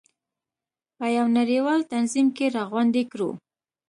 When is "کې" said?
2.37-2.45